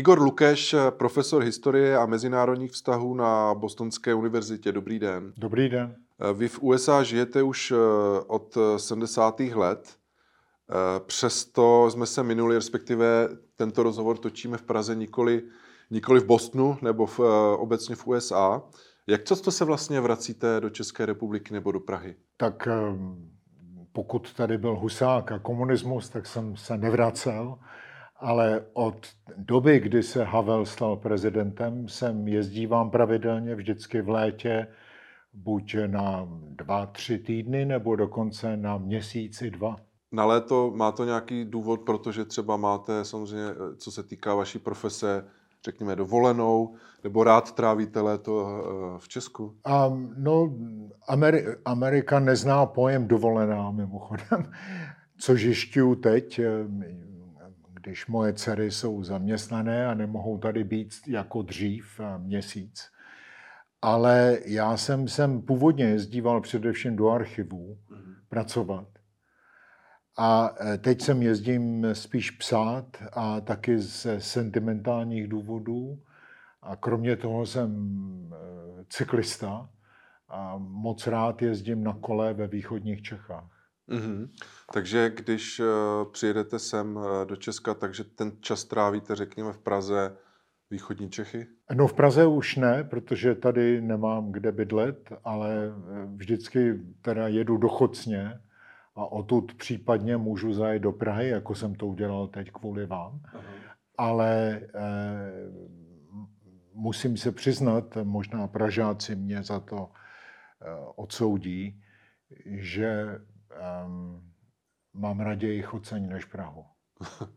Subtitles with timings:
[0.00, 4.72] Igor Lukeš, profesor historie a mezinárodních vztahů na Bostonské univerzitě.
[4.72, 5.32] Dobrý den.
[5.36, 5.96] Dobrý den.
[6.34, 7.72] Vy v USA žijete už
[8.26, 9.40] od 70.
[9.40, 9.96] let.
[11.06, 15.42] Přesto jsme se minuli, respektive tento rozhovor točíme v Praze, nikoli,
[15.90, 17.20] nikoli v Bostonu nebo v,
[17.58, 18.62] obecně v USA.
[19.06, 22.14] Jak často se vlastně vracíte do České republiky nebo do Prahy?
[22.36, 22.68] Tak
[23.92, 27.58] pokud tady byl Husák a komunismus, tak jsem se nevracel,
[28.20, 29.06] ale od
[29.36, 34.66] doby, kdy se Havel stal prezidentem, jsem jezdívám pravidelně vždycky v létě,
[35.32, 39.76] buď na dva, tři týdny, nebo dokonce na měsíci dva.
[40.12, 45.24] Na léto má to nějaký důvod, protože třeba máte samozřejmě, co se týká vaší profese,
[45.64, 46.74] řekněme, dovolenou,
[47.04, 49.44] nebo rád trávíte léto eh, v Česku?
[49.88, 50.54] Um, no,
[51.08, 54.52] Ameri- Amerika nezná pojem dovolená, mimochodem,
[55.18, 56.50] což zjišťuju teď, eh,
[57.82, 62.90] když moje dcery jsou zaměstnané a nemohou tady být jako dřív eh, měsíc.
[63.82, 68.14] Ale já jsem sem původně jezdíval především do archivů mm-hmm.
[68.28, 68.86] pracovat.
[70.18, 76.02] A e, teď sem jezdím spíš psát a taky ze sentimentálních důvodů.
[76.62, 77.70] A kromě toho jsem
[78.32, 79.70] e, cyklista
[80.28, 83.59] a moc rád jezdím na kole ve východních Čechách.
[83.90, 84.28] Mm-hmm.
[84.72, 85.66] Takže když uh,
[86.12, 90.16] přijedete sem uh, do Česka, takže ten čas trávíte, řekněme, v Praze,
[90.70, 91.46] východní Čechy?
[91.74, 95.72] No v Praze už ne, protože tady nemám kde bydlet, ale
[96.16, 98.40] vždycky teda jedu do Chocně,
[99.00, 103.20] a odtud případně můžu zajet do Prahy, jako jsem to udělal teď kvůli vám.
[103.24, 103.42] Aha.
[103.98, 104.80] Ale eh,
[106.74, 111.82] musím se přiznat, možná Pražáci mě za to eh, odsoudí,
[112.46, 113.18] že
[113.60, 113.88] eh,
[114.94, 116.64] mám raději Choceň než Prahu.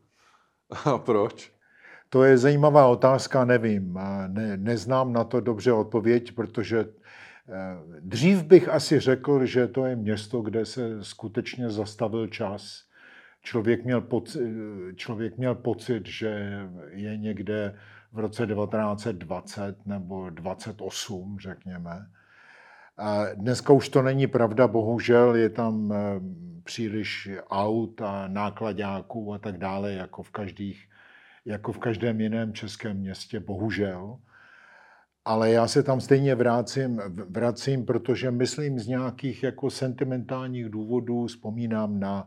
[0.84, 1.54] A proč?
[2.08, 3.98] To je zajímavá otázka, nevím.
[4.26, 6.84] Ne, neznám na to dobře odpověď, protože
[7.48, 12.84] Eh, dřív bych asi řekl, že to je město, kde se skutečně zastavil čas.
[13.42, 14.42] Člověk měl, pocit,
[14.96, 16.60] člověk měl pocit, že
[16.90, 17.78] je někde
[18.12, 22.06] v roce 1920 nebo 28, řekněme.
[23.34, 26.20] Dneska už to není pravda, bohužel je tam eh,
[26.64, 30.88] příliš aut a nákladáků a tak dále, jako v, každých,
[31.44, 34.18] jako v každém jiném českém městě, bohužel
[35.24, 42.00] ale já se tam stejně vracím, vracím, protože myslím z nějakých jako sentimentálních důvodů, vzpomínám
[42.00, 42.26] na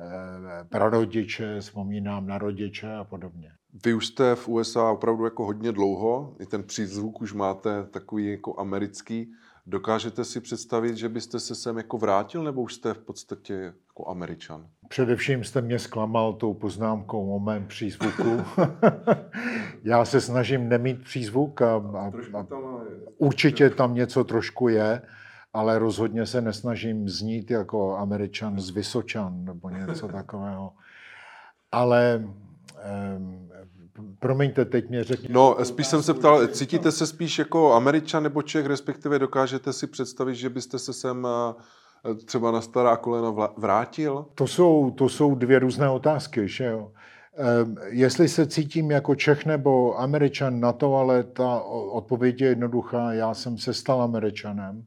[0.00, 3.52] e, prarodiče, vzpomínám na rodiče a podobně.
[3.84, 8.30] Vy už jste v USA opravdu jako hodně dlouho, i ten přízvuk už máte takový
[8.30, 9.32] jako americký.
[9.70, 14.08] Dokážete si představit, že byste se sem jako vrátil, nebo už jste v podstatě jako
[14.08, 14.66] američan?
[14.88, 18.44] Především jste mě zklamal tou poznámkou o mém přízvuku.
[19.84, 22.46] Já se snažím nemít přízvuk a, a, a
[23.18, 25.02] určitě tam něco trošku je,
[25.52, 30.72] ale rozhodně se nesnažím znít jako američan z Vysočan nebo něco takového.
[31.72, 32.24] Ale
[33.16, 33.47] um,
[34.18, 35.32] Promiňte, teď mě řekněte.
[35.32, 39.86] No, spíš jsem se ptal, cítíte se spíš jako američan nebo Čech, respektive dokážete si
[39.86, 41.26] představit, že byste se sem
[42.10, 44.26] eh, třeba na stará kolena vrátil?
[44.34, 46.92] To jsou, to jsou dvě různé otázky, že jo.
[47.36, 51.60] Ehm, jestli se cítím jako Čech nebo Američan na to, ale ta
[51.92, 53.12] odpověď je jednoduchá.
[53.12, 54.84] Já jsem se stal Američanem.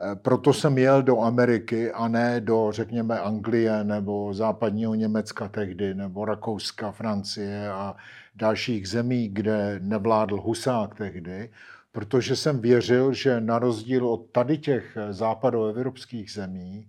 [0.00, 5.94] Eh, proto jsem jel do Ameriky a ne do, řekněme, Anglie nebo západního Německa tehdy,
[5.94, 7.96] nebo Rakouska, Francie a
[8.34, 11.50] dalších zemí, kde nevládl Husák tehdy,
[11.92, 16.88] protože jsem věřil, že na rozdíl od tady těch západoevropských zemí,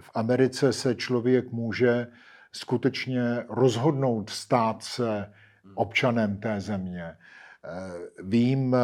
[0.00, 2.06] v Americe se člověk může
[2.52, 5.32] skutečně rozhodnout stát se
[5.74, 7.04] občanem té země.
[7.04, 7.16] Eh,
[8.22, 8.76] vím,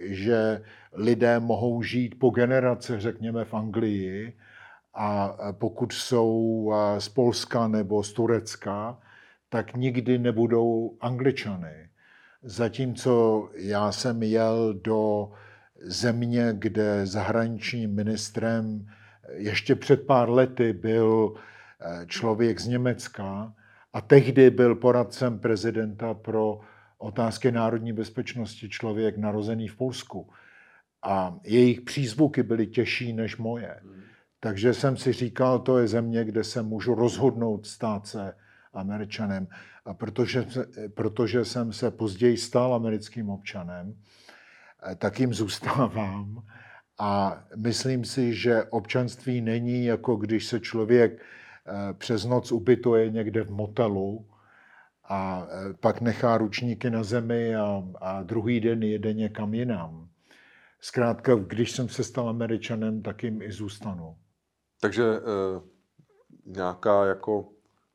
[0.00, 0.62] že
[0.92, 4.36] lidé mohou žít po generace, řekněme, v Anglii,
[4.94, 8.98] a pokud jsou eh, z Polska nebo z Turecka,
[9.52, 11.88] tak nikdy nebudou angličany.
[12.42, 15.32] Zatímco já jsem jel do
[15.82, 18.86] země, kde zahraničním ministrem
[19.32, 23.54] ještě před pár lety byl eh, člověk z Německa
[23.92, 26.60] a tehdy byl poradcem prezidenta pro
[26.98, 30.30] otázky národní bezpečnosti člověk narozený v Polsku.
[31.02, 33.76] A jejich přízvuky byly těžší než moje.
[33.82, 34.02] Hmm.
[34.40, 38.34] Takže jsem si říkal, to je země, kde se můžu rozhodnout stát se
[38.72, 39.48] Američanem.
[39.84, 40.46] A protože,
[40.94, 43.94] protože jsem se později stal americkým občanem,
[44.90, 46.42] eh, tak jim zůstávám.
[46.98, 53.44] A myslím si, že občanství není jako když se člověk eh, přes noc ubytuje někde
[53.44, 54.26] v motelu
[55.04, 60.08] a eh, pak nechá ručníky na zemi a, a druhý den jede někam jinam.
[60.80, 64.16] Zkrátka, když jsem se stal američanem, tak jim i zůstanu.
[64.80, 65.60] Takže eh,
[66.46, 67.48] nějaká jako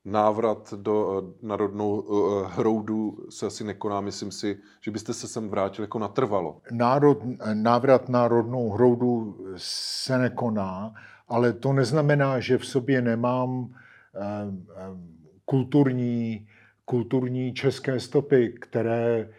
[0.07, 4.01] návrat do eh, národnou eh, hroudu se asi nekoná.
[4.01, 6.61] Myslím si, že byste se sem vrátil jako natrvalo.
[6.71, 7.17] Národ,
[7.53, 10.93] návrat na rodnou hroudu se nekoná,
[11.27, 14.19] ale to neznamená, že v sobě nemám eh,
[15.45, 16.47] kulturní,
[16.85, 19.29] kulturní české stopy, které,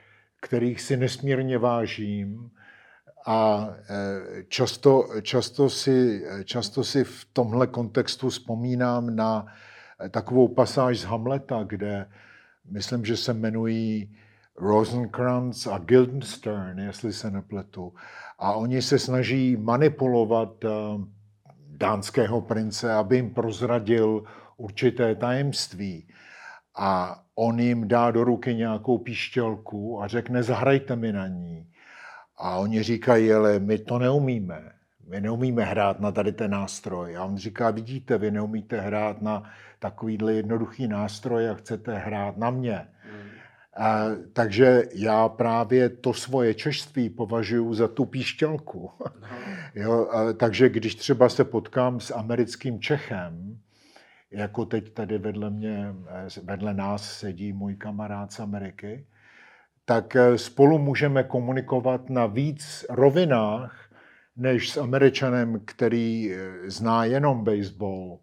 [0.41, 2.51] kterých si nesmírně vážím.
[3.27, 3.69] A
[4.49, 9.47] často, často, si, často si v tomhle kontextu vzpomínám na
[10.11, 12.07] takovou pasáž z Hamleta, kde
[12.71, 14.17] myslím, že se jmenují
[14.57, 17.93] Rosencrantz a Guildenstern, jestli se nepletu.
[18.39, 20.69] A oni se snaží manipulovat eh,
[21.69, 24.25] dánského prince, aby jim prozradil
[24.57, 26.09] určité tajemství.
[26.77, 31.67] A on jim dá do ruky nějakou píšťalku a řekne, zahrajte mi na ní.
[32.37, 34.73] A oni říkají, ale my to neumíme.
[35.09, 37.17] My neumíme hrát na tady ten nástroj.
[37.17, 39.43] A on říká, vidíte, vy neumíte hrát na
[39.79, 42.89] takovýhle jednoduchý nástroj a chcete hrát na mě.
[43.03, 43.29] Hmm.
[43.77, 48.91] A, takže já právě to svoje češství považuji za tu píšťalku.
[49.01, 49.29] No.
[49.75, 53.59] jo, a, takže když třeba se potkám s americkým Čechem,
[54.31, 55.95] jako teď tady vedle mě,
[56.43, 59.07] vedle nás sedí můj kamarád z Ameriky,
[59.85, 63.91] tak eh, spolu můžeme komunikovat na víc rovinách,
[64.37, 68.19] než s Američanem, který eh, zná jenom baseball.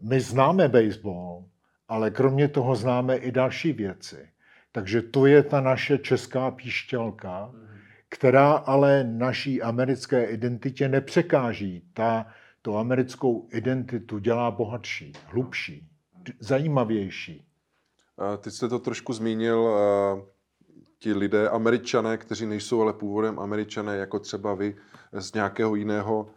[0.00, 1.44] My známe baseball,
[1.88, 4.28] ale kromě toho známe i další věci.
[4.72, 7.52] Takže to je ta naše česká píšťalka,
[8.08, 11.82] která ale naší americké identitě nepřekáží.
[11.94, 12.26] Ta
[12.62, 15.88] tu americkou identitu dělá bohatší, hlubší,
[16.40, 17.44] zajímavější.
[18.38, 19.78] Teď jste to trošku zmínil,
[20.98, 24.76] ti lidé, američané, kteří nejsou ale původem američané, jako třeba vy
[25.12, 26.30] z nějakého jiného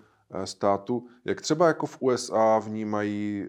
[0.44, 1.08] státu.
[1.26, 3.48] Jak třeba jako v USA vnímají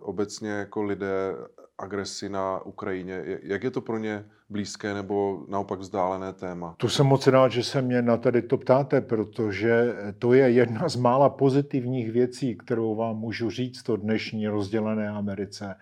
[0.00, 1.34] obecně jako lidé
[1.78, 3.22] agresi na Ukrajině?
[3.42, 6.74] Jak je to pro ně blízké nebo naopak vzdálené téma?
[6.76, 10.88] To jsem moc rád, že se mě na tady to ptáte, protože to je jedna
[10.88, 15.74] z mála pozitivních věcí, kterou vám můžu říct o dnešní rozdělené Americe.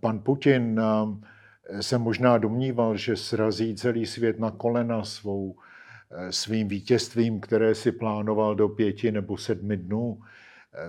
[0.00, 0.80] Pan Putin
[1.80, 5.56] se možná domníval, že srazí celý svět na kolena svou,
[6.30, 10.20] svým vítězstvím, které si plánoval do pěti nebo sedmi dnů.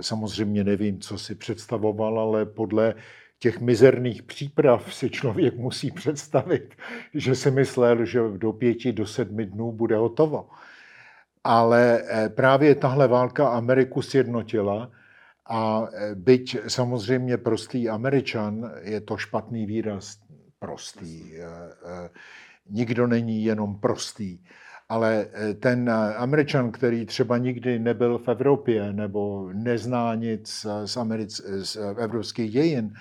[0.01, 2.95] Samozřejmě nevím, co si představoval, ale podle
[3.41, 6.75] těch mizerných příprav si člověk musí představit,
[7.13, 10.49] že si myslel, že do pěti, do sedmi dnů bude hotovo.
[11.43, 14.91] Ale eh, právě tahle válka Ameriku sjednotila
[15.49, 20.17] a eh, byť samozřejmě prostý Američan, je to špatný výraz,
[20.59, 21.33] prostý.
[21.37, 22.09] Eh,
[22.69, 24.39] nikdo není jenom prostý.
[24.91, 25.27] Ale
[25.59, 32.51] ten Američan, který třeba nikdy nebyl v Evropě nebo nezná nic z, Americ, z evropských
[32.51, 32.93] dějin,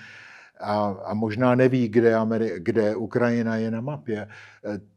[0.61, 4.29] a, a možná neví, kde, Ameri- kde Ukrajina je na mapě,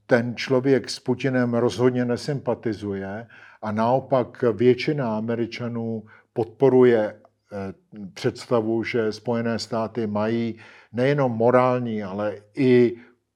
[0.06, 3.28] ten člověk s Putinem rozhodně nesympatizuje
[3.62, 6.04] a naopak většina Američanů
[6.34, 7.74] podporuje eh,
[8.14, 10.58] představu, že Spojené státy mají
[10.94, 12.96] nejenom morální, ale i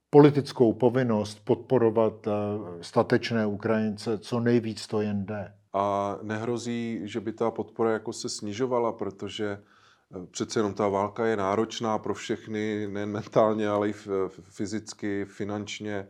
[0.10, 2.32] politickou povinnost podporovat eh,
[2.82, 5.54] statečné Ukrajince, co nejvíc to jen jde.
[5.74, 9.58] A nehrozí, že by ta podpora jako se snižovala, protože
[10.32, 13.94] Přece jenom ta válka je náročná pro všechny, nejen mentálně, ale i
[14.42, 16.08] fyzicky, finančně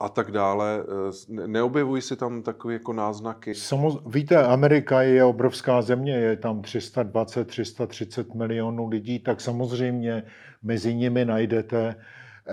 [0.00, 0.84] a tak dále.
[1.28, 3.54] Neobjevují se tam takové jako náznaky?
[3.54, 10.22] Samoz, víte, Amerika je obrovská země, je tam 320-330 milionů lidí, tak samozřejmě
[10.62, 11.96] mezi nimi najdete,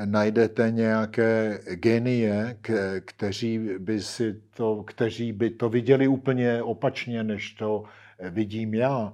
[0.05, 2.57] najdete nějaké genie,
[3.05, 7.83] kteří by, si to, kteří by to viděli úplně opačně, než to
[8.29, 9.13] vidím já.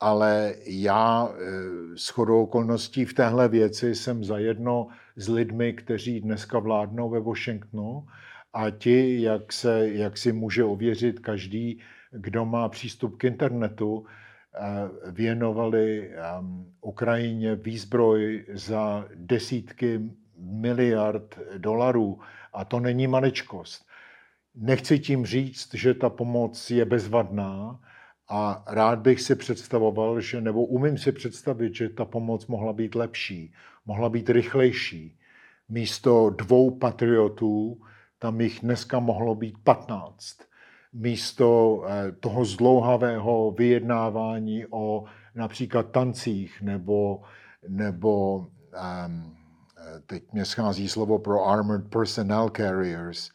[0.00, 1.42] Ale já eh,
[1.96, 8.06] s chodou okolností v téhle věci jsem zajedno s lidmi, kteří dneska vládnou ve Washingtonu
[8.52, 14.21] a ti, jak, se, jak si může ověřit každý, kdo má přístup k internetu, eh,
[15.10, 20.00] věnovali ehm, Ukrajině výzbroj za desítky
[20.36, 22.20] miliard dolarů
[22.52, 23.86] a to není maličkost.
[24.54, 27.80] Nechci tím říct, že ta pomoc je bezvadná,
[28.34, 32.94] a rád bych si představoval, že, nebo umím si představit, že ta pomoc mohla být
[32.94, 33.52] lepší,
[33.86, 35.18] mohla být rychlejší.
[35.68, 37.80] Místo dvou patriotů
[38.18, 40.38] tam jich dneska mohlo být 15.
[40.92, 47.22] Místo eh, toho zdlouhavého vyjednávání o například tancích nebo,
[47.68, 49.36] nebo um,
[50.06, 53.30] teď mě schází slovo pro armored personnel carriers,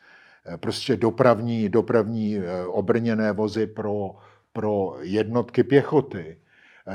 [0.58, 2.38] prostě dopravní, dopravní
[2.68, 4.16] obrněné vozy pro,
[4.54, 6.38] pro jednotky pěchoty.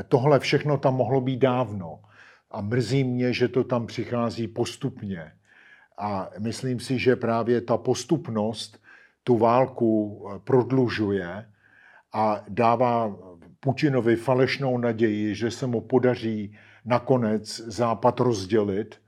[0.08, 2.00] Tohle všechno tam mohlo být dávno.
[2.50, 5.32] A mrzí mě, že to tam přichází postupně.
[5.98, 8.82] A myslím si, že právě ta postupnost
[9.24, 11.46] tu válku prodlužuje
[12.12, 13.16] a dává
[13.60, 19.00] Putinovi falešnou naději, že se mu podaří nakonec Západ rozdělit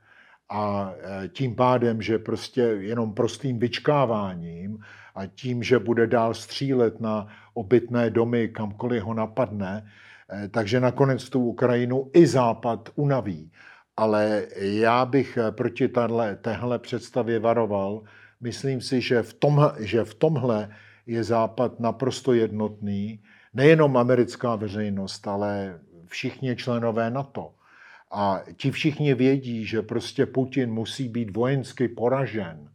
[0.49, 0.93] a
[1.23, 4.79] e, tím pádem, že prostě jenom prostým vyčkáváním
[5.15, 9.91] a tím, že bude dál střílet na obytné domy, kamkoliv ho napadne,
[10.31, 13.51] e, takže nakonec tu Ukrajinu i Západ unaví.
[13.97, 18.03] Ale já bych proti tahle, téhle představě varoval.
[18.45, 20.69] Myslím si, že v, tom, že v tomhle
[21.05, 23.19] je Západ naprosto jednotný,
[23.53, 27.57] nejenom americká veřejnost, ale všichni členové NATO.
[28.11, 32.69] A ti všichni vědí, že prostě Putin musí být vojensky poražen.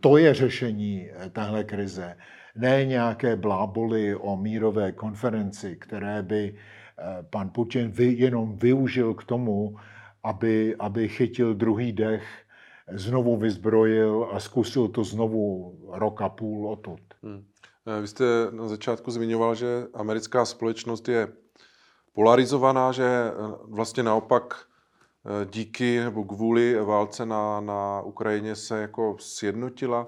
[0.00, 2.16] To je řešení eh, téhle krize.
[2.56, 9.76] Ne nějaké bláboly o mírové konferenci, které by eh, pan Putin jenom využil k tomu,
[10.22, 12.43] aby, aby chytil druhý dech,
[12.92, 17.00] znovu vyzbrojil a zkusil to znovu rok a půl odtud.
[17.22, 17.44] Hmm.
[17.86, 21.28] Eh, vy jste na začátku zmiňoval, že americká společnost je
[22.12, 23.32] polarizovaná, že eh,
[23.68, 30.06] vlastně naopak eh, díky nebo kvůli válce na, na Ukrajině se jako sjednotila.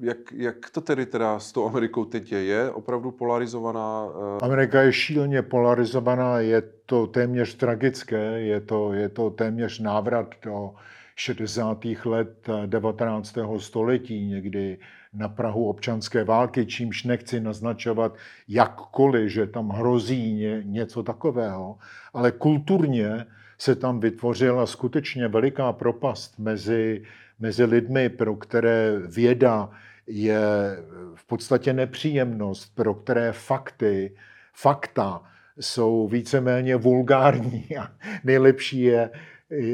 [0.00, 2.44] Jak, jak to tedy teda s tou Amerikou teď je?
[2.44, 4.08] Je opravdu polarizovaná?
[4.42, 10.74] Amerika je šíleně polarizovaná, je to téměř tragické, je to, je to téměř návrat do
[11.16, 11.84] 60.
[12.04, 13.38] let 19.
[13.58, 14.78] století, někdy
[15.12, 18.16] na Prahu občanské války, čímž nechci naznačovat
[18.48, 21.78] jakkoliv, že tam hrozí ně, něco takového,
[22.14, 23.26] ale kulturně
[23.58, 27.02] se tam vytvořila skutečně veliká propast mezi,
[27.40, 29.70] mezi lidmi, pro které věda
[30.06, 30.76] je
[31.14, 34.16] v podstatě nepříjemnost, pro které fakty,
[34.52, 35.22] fakta
[35.60, 37.88] jsou víceméně vulgární a
[38.24, 39.10] nejlepší je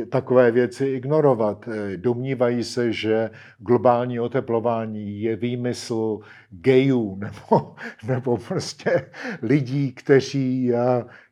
[0.08, 1.68] takové věci ignorovat.
[1.68, 6.18] Eh, domnívají se, že globální oteplování je výmysl
[6.50, 7.74] gejů nebo,
[8.06, 9.10] nebo prostě
[9.42, 10.72] lidí, kteří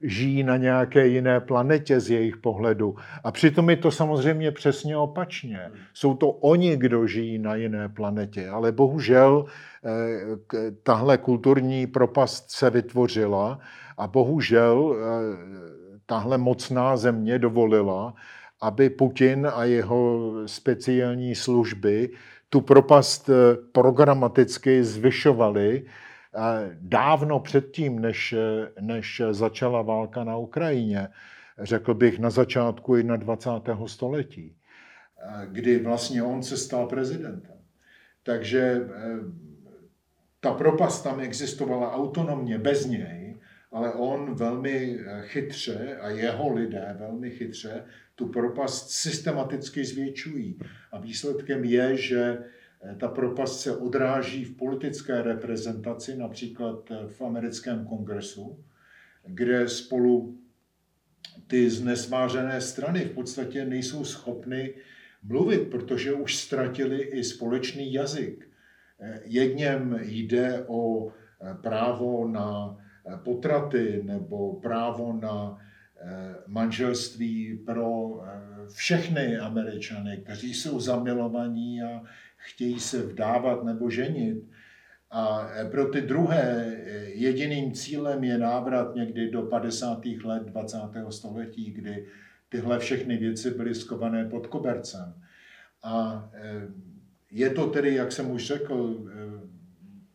[0.02, 2.96] žijí na nějaké jiné planetě z jejich pohledu.
[3.24, 5.70] A přitom je to samozřejmě přesně opačně.
[5.94, 9.44] Jsou to oni, kdo žijí na jiné planetě, ale bohužel
[9.84, 13.58] eh, tahle kulturní propast se vytvořila
[13.98, 14.96] a bohužel
[16.08, 18.14] tahle mocná země dovolila,
[18.60, 22.10] aby Putin a jeho speciální služby
[22.48, 25.84] tu propast eh, programaticky zvyšovali
[26.80, 28.34] dávno předtím, než,
[28.80, 31.08] než začala válka na Ukrajině,
[31.58, 33.86] řekl bych na začátku 21.
[33.86, 34.56] století,
[35.46, 37.58] kdy vlastně on se stal prezidentem.
[38.22, 39.18] Takže eh,
[40.40, 43.40] ta propast tam existovala autonomně bez něj,
[43.72, 47.84] ale on velmi eh, chytře a jeho lidé velmi chytře
[48.18, 50.58] tu propast systematicky zvětšují.
[50.92, 52.38] A výsledkem je, že
[52.82, 58.64] eh, ta propast se odráží v politické reprezentaci, například eh, v americkém kongresu,
[59.26, 60.38] kde spolu
[61.46, 64.74] ty znesvářené strany v podstatě nejsou schopny
[65.22, 68.48] mluvit, protože už ztratili i společný jazyk.
[69.24, 71.12] Jedněm jde o
[71.62, 72.78] právo na
[73.16, 75.67] potraty nebo právo na eh,
[76.46, 78.40] manželství pro eh,
[78.74, 82.02] všechny Američany, kteří jsou zamilovaní a
[82.36, 84.44] chtějí se vdávat nebo ženit.
[85.10, 86.76] A eh, pro ty druhé
[87.14, 90.04] jediným cílem je návrat někdy do 50.
[90.24, 90.78] let 20.
[91.10, 92.06] století, kdy
[92.48, 95.14] tyhle všechny věci byly skované pod kobercem.
[95.82, 96.28] A
[97.30, 99.04] je to tedy, jak jsem už řekl,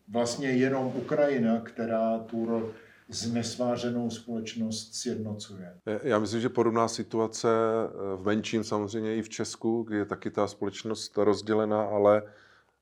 [0.08, 2.74] vlastně jenom Ukrajina, která tu
[3.10, 5.78] znesvářenou společnost sjednocuje.
[6.04, 10.32] Já myslím, že podobná situace eh, v menším samozřejmě i v Česku, kde je taky
[10.32, 12.24] ta společnost rozdělená, ale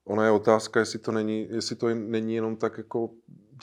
[0.05, 3.09] ona je otázka, jestli to není, jestli to není jenom tak jako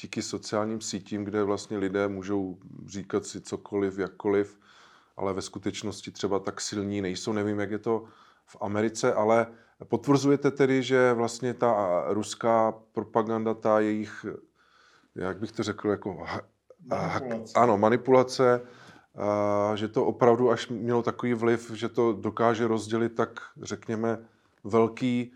[0.01, 4.59] díky sociálním sítím, kde vlastně lidé můžou říkat si cokoliv, jakkoliv,
[5.17, 7.33] ale ve skutečnosti třeba tak silní nejsou.
[7.33, 8.05] Nevím, jak je to
[8.47, 9.47] v Americe, ale
[9.85, 14.27] potvrzujete tedy, že vlastně ta ruská propaganda, ta jejich
[15.15, 16.25] jak bych to řekl, jako
[16.87, 17.53] manipulace.
[17.61, 18.61] ano, manipulace,
[19.17, 24.19] a, že to opravdu až mělo takový vliv, že to dokáže rozdělit tak, řekněme,
[24.65, 25.33] velký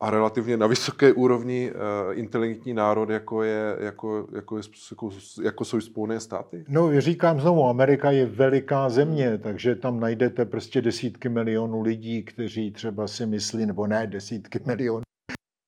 [0.00, 5.10] a relativně na vysoké úrovni uh, inteligentní národ, jako, je, jako, jako, je, jako,
[5.42, 6.64] jako jsou Spojené státy?
[6.68, 12.70] No, říkám znovu, Amerika je veliká země, takže tam najdete prostě desítky milionů lidí, kteří
[12.70, 15.02] třeba si myslí, nebo ne desítky milionů,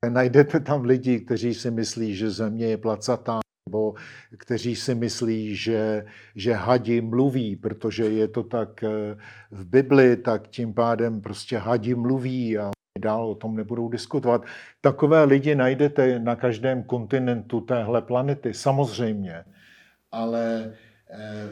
[0.09, 3.95] najdete tam lidi, kteří si myslí, že země je placatá, nebo
[4.37, 9.17] kteří si myslí, že, že hadi mluví, protože je to tak eh,
[9.51, 14.43] v Bibli, tak tím pádem prostě hadi mluví a dál o tom nebudou diskutovat.
[14.81, 19.45] Takové lidi najdete na každém kontinentu téhle planety, samozřejmě.
[20.13, 20.75] Ale
[21.11, 21.49] eh,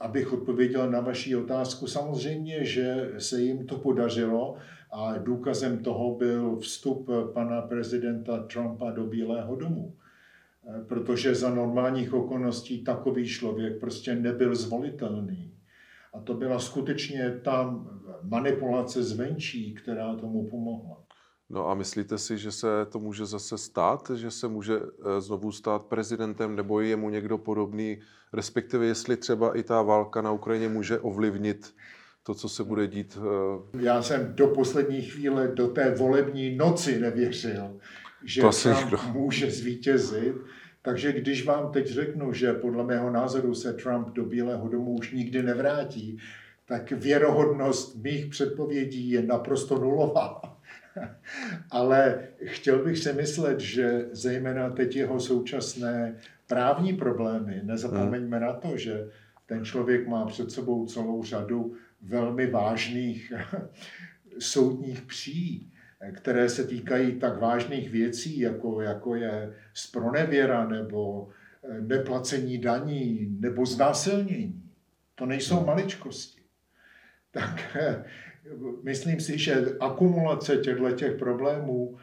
[0.00, 4.56] abych odpověděl na vaši otázku, samozřejmě, že se jim to podařilo
[4.92, 9.94] a důkazem toho byl vstup pana prezidenta Trumpa do Bílého domu.
[10.68, 15.54] Eh, protože za normálních okolností takový člověk prostě nebyl zvolitelný.
[16.14, 17.84] A to byla skutečně ta
[18.22, 21.02] manipulace zvenčí, která tomu pomohla.
[21.50, 25.52] No a myslíte si, že se to může zase stát, že se může eh, znovu
[25.52, 28.00] stát prezidentem, nebo je mu někdo podobný,
[28.32, 31.74] respektive jestli třeba i ta válka na Ukrajině může ovlivnit
[32.22, 33.18] to, co se bude dít?
[33.74, 37.76] Eh, Já jsem do poslední chvíle, do té volební noci nevěřil,
[38.24, 38.98] že To Trump kdo?
[39.12, 40.34] může zvítězit.
[40.82, 45.12] Takže když vám teď řeknu, že podle mého názoru se Trump do Bílého domu už
[45.12, 46.18] nikdy nevrátí,
[46.66, 50.40] tak věrohodnost mých předpovědí je naprosto nulová.
[51.70, 58.76] Ale chtěl bych si myslet, že zejména teď jeho současné právní problémy, nezapomeňme na to,
[58.76, 59.08] že
[59.46, 63.32] ten člověk má před sebou celou řadu velmi vážných
[64.38, 65.72] soudních pří,
[66.12, 71.28] které se týkají tak vážných věcí, jako, jako je spronevěra nebo
[71.64, 74.62] eh, neplacení daní nebo znásilnění.
[75.14, 76.42] To nejsou maličkosti.
[77.30, 78.04] Tak eh,
[78.82, 81.98] myslím si, že akumulace těchto těch problémů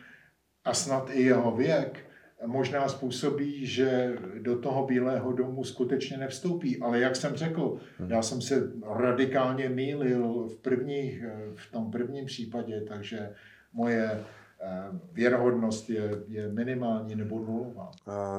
[0.65, 2.08] a snad i jeho věk
[2.45, 6.81] možná způsobí, že do toho Bílého domu skutečně nevstoupí.
[6.81, 7.77] Ale jak jsem řekl,
[8.07, 11.23] já jsem se radikálně mýlil v, prvních,
[11.55, 13.35] v tom prvním případě, takže
[13.73, 14.25] moje
[14.61, 17.91] eh, věrohodnost je, je minimální nebo nulová.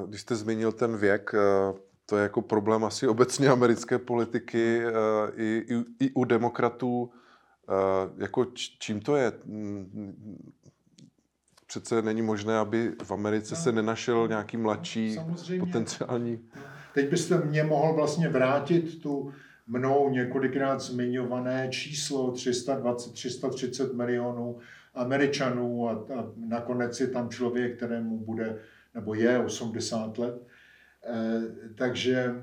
[0.06, 4.92] Když jste zmínil ten věk, eh, to je jako problém asi obecně americké politiky eh,
[5.36, 7.10] i, i, i u demokratů.
[8.16, 8.46] Jako
[8.78, 9.32] čím to je?
[11.70, 15.66] Přece není možné, aby v Americe se nenašel nějaký mladší Samozřejmě.
[15.66, 16.40] potenciální...
[16.94, 19.32] Teď byste mě mohl vlastně vrátit tu
[19.66, 24.58] mnou několikrát zmiňované číslo 320, 330 milionů
[24.94, 28.58] Američanů a, a nakonec je tam člověk, kterému bude,
[28.94, 30.42] nebo je 80 let.
[31.04, 31.42] E,
[31.74, 32.34] takže,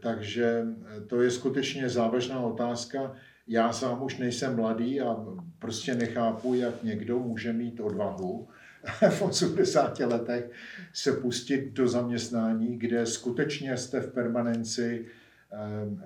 [0.00, 0.66] takže
[1.06, 3.12] to je skutečně závažná otázka.
[3.46, 5.16] Já sám už nejsem mladý a
[5.58, 8.48] prostě nechápu, jak někdo může mít odvahu
[9.10, 10.50] v 80 letech
[10.92, 15.06] se pustit do zaměstnání, kde skutečně jste v permanenci.
[15.52, 16.02] Ehm,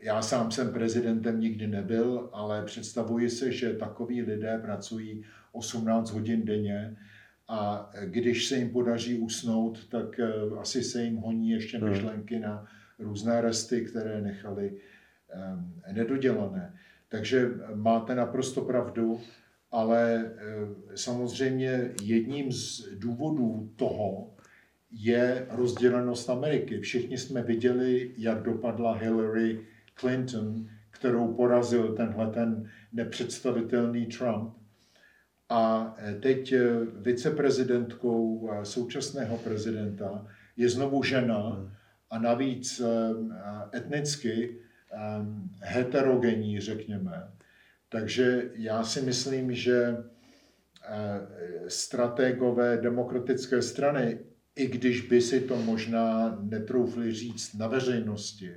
[0.00, 6.44] Já sám jsem prezidentem nikdy nebyl, ale představuji si, že takoví lidé pracují 18 hodin
[6.44, 6.96] denně
[7.48, 11.88] a když se jim podaří usnout, tak eh, asi se jim honí ještě Hmm.
[11.88, 12.66] myšlenky na
[12.98, 14.76] různé resty, které nechali
[15.32, 16.74] ehm, nedodělané.
[17.08, 19.20] Takže máte naprosto pravdu,
[19.74, 24.30] ale eh, samozřejmě jedním z důvodů toho
[24.90, 26.80] je rozdělenost Ameriky.
[26.80, 29.66] Všichni jsme viděli, jak dopadla Hillary
[29.98, 34.54] Clinton, kterou porazil tenhle ten nepředstavitelný Trump.
[35.48, 36.60] A eh, teď eh,
[37.00, 41.70] viceprezidentkou současného prezidenta je znovu žena
[42.10, 42.82] a navíc
[43.74, 44.58] etnicky
[45.60, 47.33] heterogenní, řekněme.
[47.94, 51.20] Takže já si myslím, že eh,
[51.68, 54.18] strategové demokratické strany,
[54.56, 58.50] i když by si to možná netroufli říct na veřejnosti,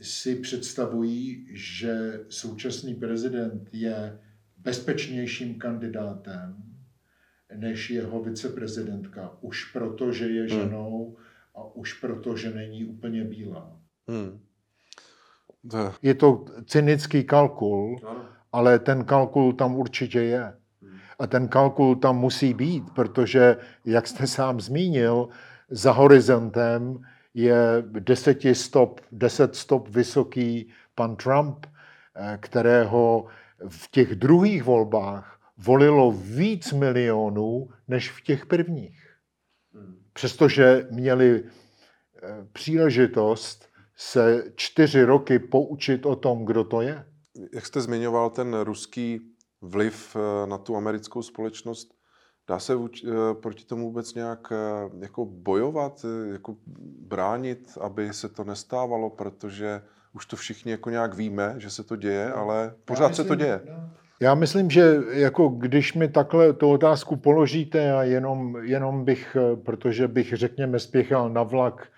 [0.00, 4.18] si představují, že současný prezident je
[4.58, 6.56] bezpečnějším kandidátem
[7.56, 9.38] než jeho viceprezidentka.
[9.40, 11.16] Už proto, že je ženou
[11.54, 13.80] a už proto, že není úplně bílá.
[14.08, 14.40] Hmm.
[16.02, 18.00] Je to cynický kalkul,
[18.52, 20.52] ale ten kalkul tam určitě je.
[21.18, 25.28] A ten kalkul tam musí být, protože, jak jste sám zmínil,
[25.70, 26.98] za horizontem
[27.34, 33.26] je 10 stop, 10 stop vysoký pan Trump, eh, kterého
[33.68, 39.16] v těch druhých volbách volilo víc milionů než v těch prvních.
[40.12, 47.04] Přestože měli eh, příležitost se čtyři roky poučit o tom, kdo to je.
[47.54, 49.20] jak jste zmiňoval ten ruský
[49.62, 51.94] vliv eh, na tu americkou společnost.
[52.48, 53.10] Dá se eh,
[53.42, 56.56] proti tomu vůbec nějak eh, jako bojovat, jako
[56.98, 61.96] bránit, aby se to nestávalo, protože už to všichni jako nějak víme, že se to
[61.96, 63.60] děje, ale pořád myslím, se to děje.
[63.68, 63.90] No.
[64.20, 70.08] Já myslím, že jako když mi takhle tu otázku položíte a jenom, jenom bych, protože
[70.08, 71.88] bych řekněme spěchal na vlak,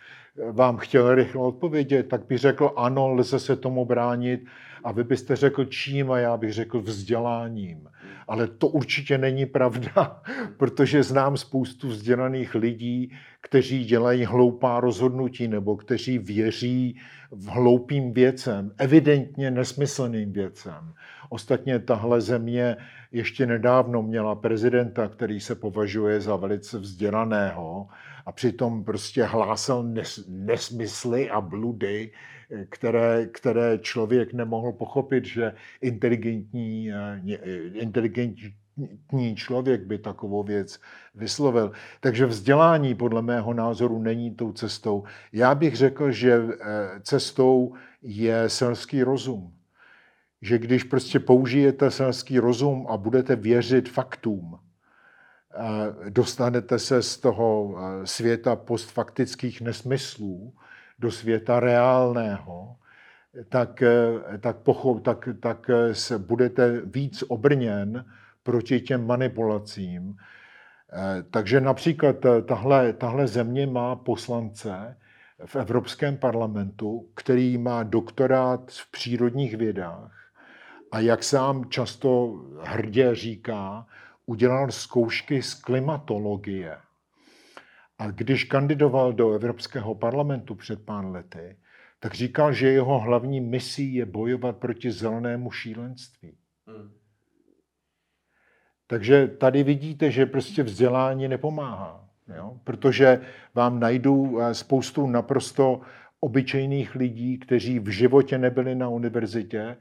[0.53, 4.41] vám chtěl rychle odpovědět, tak bych řekl ano, lze se tomu bránit
[4.85, 7.89] a vy byste řekl čím a já bych řekl vzděláním.
[8.29, 10.23] Ale to určitě není pravda,
[10.57, 18.73] protože znám spoustu vzdělaných lidí, kteří dělají hloupá rozhodnutí nebo kteří věří v hloupým věcem,
[18.79, 20.93] evidentně nesmyslným věcem.
[21.29, 22.77] Ostatně tahle země
[23.13, 27.89] ještě nedávno měla prezidenta, který se považuje za velice vzdělaného
[28.27, 32.13] a přitom prostě hlásal nes, nesmysly a bludy,
[32.69, 37.21] které, které člověk nemohl pochopit, že inteligentní, eh,
[37.73, 40.81] inteligentní člověk by takovou věc
[41.15, 41.73] vyslovil.
[42.01, 45.05] Takže vzdělání podle mého názoru není tou cestou.
[45.33, 46.57] Já bych řekl, že eh,
[47.03, 49.53] cestou je selský rozum.
[50.43, 54.66] Že když prostě použijete selský rozum a budete věřit faktům, eh,
[56.09, 60.53] dostanete se z toho světa postfaktických nesmyslů
[60.99, 62.77] do světa reálného,
[63.49, 68.05] tak, eh, tak, pochop, tak, tak eh, se budete víc obrněn
[68.43, 70.17] proti těm manipulacím.
[70.93, 74.97] Eh, takže například tahle, tahle země má poslance
[75.47, 80.13] v Evropském parlamentu, který má doktorát v přírodních vědách
[80.93, 83.87] a jak sám často hrdě říká,
[84.27, 86.77] udělal zkoušky z klimatologie.
[87.99, 91.57] A když kandidoval do Evropského parlamentu před pár lety,
[92.01, 96.39] tak říkal, že jeho hlavní misí je bojovat proti zelenému šílenství.
[96.67, 96.93] Hmm.
[98.87, 102.09] Takže tady vidíte, že prostě vzdělání nepomáhá.
[102.37, 102.61] Jo?
[102.65, 103.21] Protože
[103.55, 105.81] vám najdou eh, spoustu naprosto
[106.21, 109.77] obyčejných lidí, kteří v životě nebyli na univerzitě,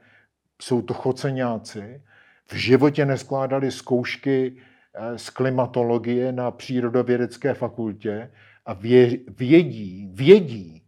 [0.62, 2.02] jsou to choceňáci,
[2.46, 4.56] v životě neskládali zkoušky
[4.98, 8.32] Eh, z klimatologie na přírodovědecké fakultě
[8.66, 8.72] a
[9.28, 10.82] vědí, vědí,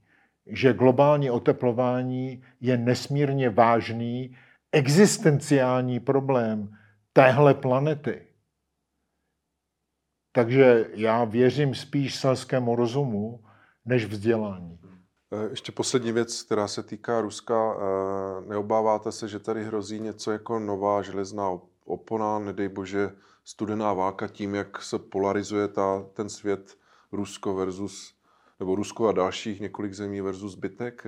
[0.46, 4.36] že globální oteplování je nesmírně vážný
[4.72, 6.76] existenciální problém
[7.12, 8.26] téhle planety.
[10.32, 13.44] Takže já věřím spíš selskému rozumu,
[13.84, 14.78] než vzdělání.
[15.32, 17.74] Eh, ještě poslední věc, která se týká Ruska.
[17.74, 23.10] Eh, neobáváte se, že tady hrozí něco jako nová železná opona, nedej bože,
[23.44, 26.74] studená válka tím, jak se polarizuje ta, ten svět
[27.12, 28.14] Rusko versus
[28.60, 31.06] nebo Rusko a dalších několik zemí versus zbytek?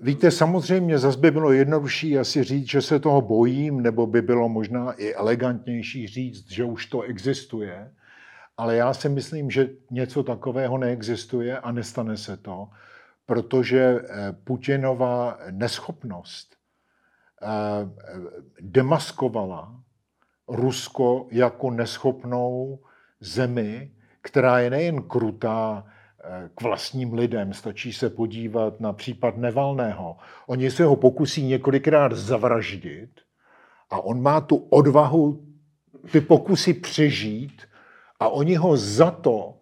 [0.00, 4.48] Víte, samozřejmě zase by bylo jednodušší asi říct, že se toho bojím, nebo by bylo
[4.48, 7.92] možná i elegantnější říct, že už to existuje.
[8.56, 12.68] Ale já si myslím, že něco takového neexistuje a nestane se to,
[13.28, 16.56] protože eh, Putinova neschopnost
[17.42, 17.46] eh,
[18.60, 19.80] demaskovala
[20.48, 22.78] Rusko jako neschopnou
[23.20, 23.90] zemi,
[24.22, 27.52] která je nejen krutá eh, k vlastním lidem.
[27.52, 30.16] Stačí se podívat na případ Nevalného.
[30.46, 33.10] Oni se ho pokusí několikrát zavraždit
[33.90, 35.46] a on má tu odvahu
[36.12, 37.62] ty pokusy přežít
[38.20, 39.54] a oni ho za to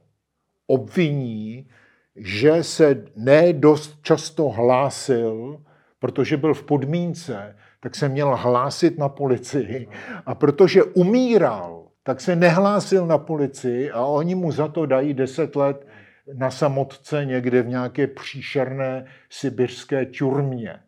[0.66, 1.68] obviní,
[2.16, 5.62] že se ne dost často hlásil,
[5.98, 9.88] protože byl v podmínce, tak se měl hlásit na policii.
[10.26, 15.56] A protože umíral, tak se nehlásil na policii a oni mu za to dají deset
[15.56, 15.86] let
[16.34, 20.80] na samotce někde v nějaké příšerné sibirské turmě.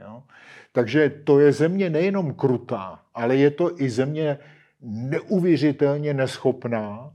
[0.00, 0.22] Jo?
[0.72, 4.38] Takže to je země nejenom krutá, ale je to i země
[4.80, 7.14] neuvěřitelně neschopná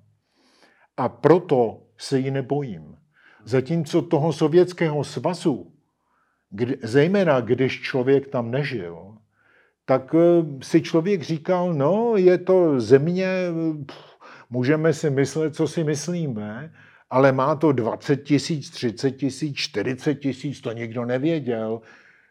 [0.97, 2.97] a proto se ji nebojím.
[3.45, 5.75] Zatímco toho Sovětského svazu
[6.55, 9.17] kdy, zejména když člověk tam nežil,
[9.86, 13.27] tak eh, si člověk říkal, no je to země,
[13.86, 14.17] pff,
[14.49, 16.73] můžeme si myslet, co si myslíme,
[17.10, 21.81] ale má to 20 tisíc, 30 tisíc, 40 tisíc, to nikdo nevěděl,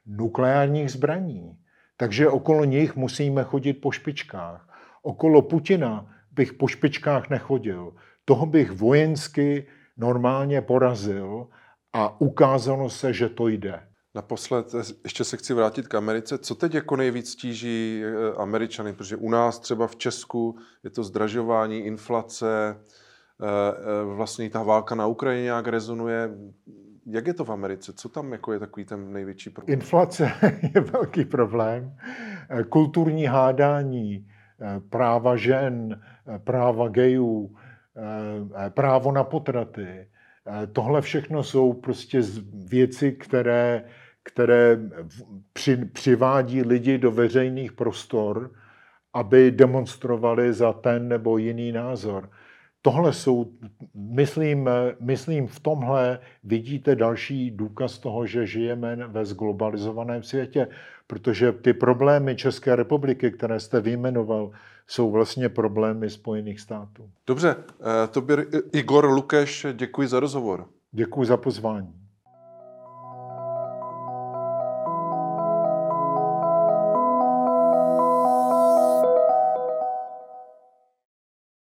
[0.07, 1.57] nukleárních zbraní.
[1.96, 4.68] Takže okolo nich musíme chodit po špičkách.
[5.03, 7.92] Okolo Putina bych po špičkách nechodil.
[8.24, 11.46] Toho bych vojensky normálně porazil
[11.92, 13.80] a ukázalo se, že to jde.
[14.14, 16.38] Naposled ještě se chci vrátit k Americe.
[16.38, 18.92] Co teď jako nejvíc tíží eh, Američany?
[18.92, 24.94] Protože u nás třeba v Česku je to zdražování, inflace, eh, eh, vlastně ta válka
[24.94, 26.30] na Ukrajině nějak rezonuje.
[27.07, 27.92] Jak je to v Americe?
[27.92, 29.74] Co tam jako je takový ten největší problém?
[29.74, 30.33] Inflace
[30.74, 31.96] je velký problém.
[32.68, 34.26] Kulturní hádání,
[34.88, 36.02] práva žen,
[36.44, 37.57] práva gejů,
[38.68, 39.88] právo na potraty.
[39.88, 42.20] Eh, Tohle všechno jsou prostě
[42.68, 43.85] věci, které,
[44.22, 44.78] které
[45.52, 48.50] při, přivádí lidi do veřejných prostor,
[49.12, 52.30] aby demonstrovali za ten nebo jiný názor.
[52.83, 53.52] Tohle jsou,
[53.94, 60.68] myslím, myslím, v tomhle vidíte další důkaz toho, že žijeme ve zglobalizovaném světě,
[61.06, 64.50] protože ty problémy České republiky, které jste vyjmenoval,
[64.86, 67.10] jsou vlastně problémy Spojených států.
[67.26, 68.36] Dobře, eh, tobě
[68.72, 70.66] Igor Lukeš, děkuji za rozhovor.
[70.92, 72.03] Děkuji za pozvání.